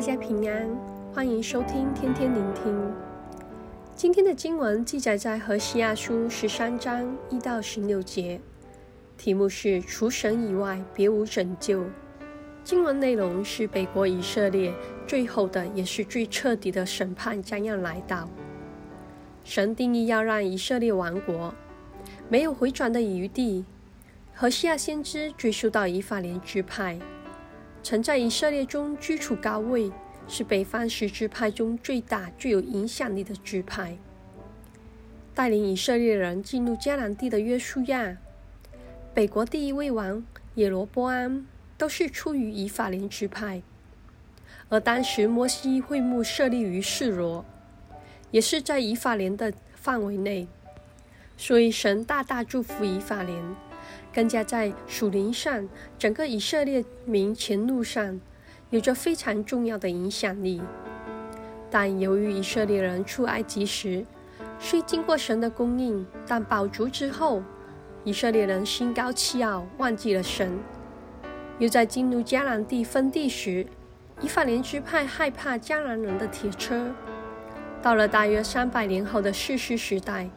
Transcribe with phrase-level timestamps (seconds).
[0.00, 0.66] 大家平安，
[1.12, 2.90] 欢迎收听天天聆听。
[3.94, 8.40] 今天的经文记载在何西阿书十三章一到十六节，
[9.18, 11.84] 题目是“除神以外，别无拯救”。
[12.64, 14.72] 经文内容是北国以色列
[15.06, 18.26] 最后的也是最彻底的审判将要来到。
[19.44, 21.52] 神定义要让以色列亡国，
[22.30, 23.66] 没有回转的余地。
[24.32, 26.98] 何西阿先知追溯到以法莲支派。
[27.82, 29.90] 曾在以色列中居处高位，
[30.28, 33.96] 是北方十支派中最大、最有影响力的支派。
[35.34, 38.16] 带领以色列人进入迦南地的约书亚，
[39.14, 40.22] 北国第一位王
[40.56, 41.46] 耶罗波安，
[41.78, 43.62] 都是出于以法莲支派。
[44.68, 47.44] 而当时摩西会幕设立于示罗，
[48.30, 50.46] 也是在以法莲的范围内，
[51.36, 53.42] 所以神大大祝福以法莲。
[54.12, 55.68] 更加在属灵上，
[55.98, 58.20] 整个以色列民前路上
[58.70, 60.60] 有着非常重要的影响力。
[61.70, 64.04] 但由于以色列人出埃及时
[64.58, 67.42] 虽经过神的供应，但饱足之后，
[68.04, 70.58] 以色列人心高气傲，忘记了神。
[71.58, 73.66] 又在进入迦南地分地时，
[74.20, 76.92] 以法莲支派害怕迦南人的铁车。
[77.82, 80.28] 到了大约三百年后的士师时代。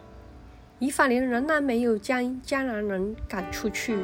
[0.84, 4.00] 以法莲仍然没有将迦南人赶出去，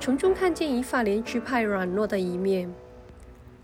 [0.00, 2.74] 从中看见以法莲支派软弱的一面。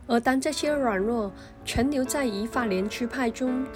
[0.07, 1.33] 而当这些软弱
[1.65, 3.67] 存留在以法莲支派中，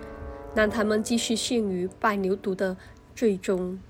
[0.55, 2.77] 让他们继续陷于拜牛犊的
[3.17, 3.81] 罪中。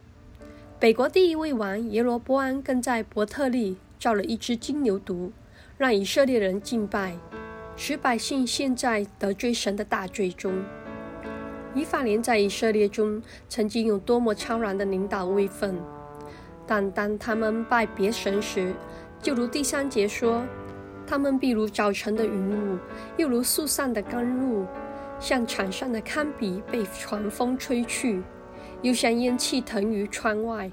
[0.79, 5.33] 北国第一位王耶罗波安更在伯特利造了一只金牛犊，
[5.77, 7.19] 让以色列人敬拜，
[7.77, 10.65] 使百姓陷在得罪神的大罪中。
[11.75, 15.81] 以法莲在以色列中曾经有多么超然的领导位分，
[16.67, 18.75] 但当他们拜别神时，
[19.23, 20.43] 就如第三节说，
[21.07, 22.79] 他们必如早晨的云雾，
[23.17, 24.67] 又如树上的甘露，
[25.21, 28.21] 像场上的糠秕被狂风吹去，
[28.83, 30.71] 又像烟气腾于窗外。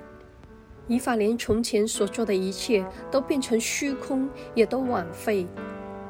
[0.87, 5.45] 以法莲从前所做的一切都变成虚空，也都枉费。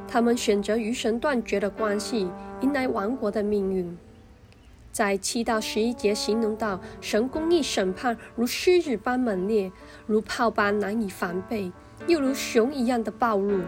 [0.08, 2.30] 他们选择与神断绝的关系，
[2.62, 3.98] 迎来亡国的命运。
[4.98, 9.72] 在七到十一节形容到神公义审判如狮子般猛烈，
[10.08, 11.72] 如炮般难以防备，
[12.08, 13.64] 又如熊一样的暴怒。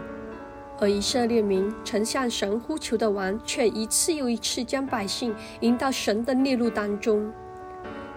[0.80, 7.32] 而以色列民曾向神呼求的王，却一次又一次将百姓引到神的孽路当中。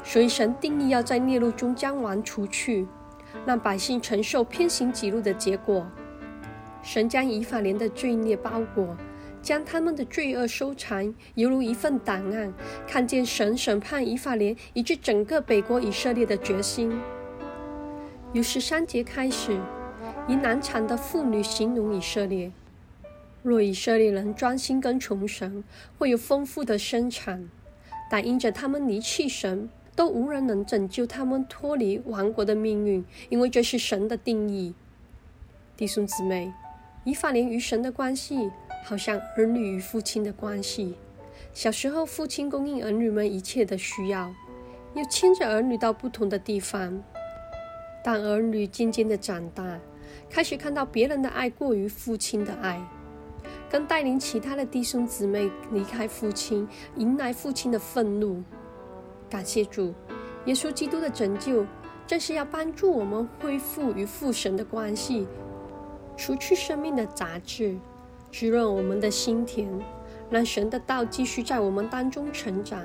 [0.04, 2.88] 所以神定意要在孽路中将王除去，
[3.46, 5.86] 让百姓承受偏行己路的结果。
[6.82, 8.98] 神将以法莲的罪孽包裹。
[9.44, 12.54] 将他们的罪恶收藏，犹如一份档案，
[12.88, 16.98] 看见神审判以法莲以及整个北国以色列的决心。
[18.32, 19.60] 由十三节开始，
[20.30, 22.52] 以难产的妇女形容以色列。
[23.44, 25.62] 若以色列人专心跟从神，
[25.98, 27.50] 会有丰富的生产；
[28.10, 34.74] 但因着他们离弃神，都无人能拯救他们脱离亡国的命运，因为这是神的定义。
[35.76, 36.54] 弟兄姊妹，
[37.04, 38.50] 以法莲与神的关系。
[38.84, 40.96] 好像儿女与父亲的关系。
[41.54, 44.34] 小时候，父亲供应儿女们一切的需要，
[44.96, 47.04] 又牵着儿女到不同的地方。
[48.04, 49.80] 当儿女渐渐的长大，
[50.30, 52.86] 开始看到别人的爱过于父亲的爱，
[53.70, 56.68] 更带领其他的弟兄姊妹离开父亲，
[56.98, 58.44] 迎来父亲的愤怒。
[59.30, 59.94] 感谢主，
[60.46, 61.66] 耶稣基督的拯救，
[62.06, 65.28] 正是要帮助我们恢复与父神的关系，
[66.18, 67.78] 除去生命的杂质。
[68.34, 69.70] 滋润我们的心田，
[70.32, 72.82] 让神的道继续在我们当中成长。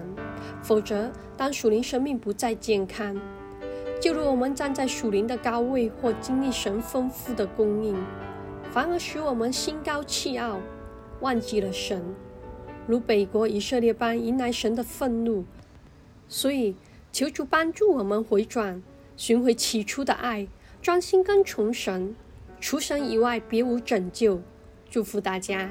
[0.62, 3.18] 否则，当属灵生命不再健康，
[3.98, 7.96] 就如我们站在属灵的高位或经历神丰富的供应，
[8.70, 10.60] 反而使我们心高气傲，
[11.20, 12.14] 忘记了神，
[12.86, 15.46] 如北国以色列般迎来神的愤怒。
[16.28, 16.76] 所以，
[17.10, 18.82] 求主帮助我们回转，
[19.16, 20.46] 寻回起初的爱，
[20.82, 22.14] 专心跟从神，
[22.60, 24.42] 除神以外别无拯救。
[24.90, 25.68] 祝福大家。